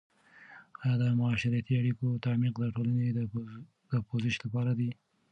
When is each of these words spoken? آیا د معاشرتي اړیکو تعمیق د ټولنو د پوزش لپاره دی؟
آیا 0.81 0.95
د 1.01 1.03
معاشرتي 1.19 1.73
اړیکو 1.81 2.07
تعمیق 2.25 2.53
د 2.59 2.65
ټولنو 2.75 3.01
د 3.91 3.93
پوزش 4.07 4.35
لپاره 4.45 4.71
دی؟ 4.79 4.89